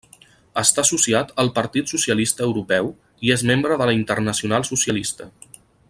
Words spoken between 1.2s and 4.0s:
al Partit Socialista Europeu i és membre de la